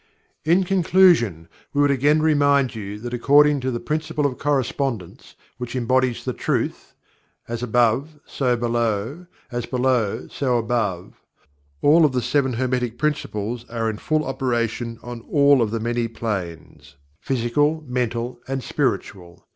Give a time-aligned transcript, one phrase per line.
[0.45, 5.75] In conclusion we would again remind you that according to the Principle of Correspondence, which
[5.75, 6.95] embodies the truth:
[7.47, 11.21] "As Above so Below; as Below, so Above,"
[11.83, 16.07] all of the Seven Hermetic Principles are in full operation on all of the many
[16.07, 19.45] planes, Physical Mental and Spiritual.